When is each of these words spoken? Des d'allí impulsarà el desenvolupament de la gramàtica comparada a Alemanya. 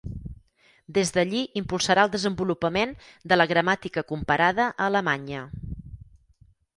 Des 0.97 1.11
d'allí 1.17 1.41
impulsarà 1.59 2.05
el 2.07 2.13
desenvolupament 2.15 2.95
de 3.33 3.37
la 3.39 3.47
gramàtica 3.51 4.05
comparada 4.13 4.65
a 4.71 4.73
Alemanya. 4.87 5.45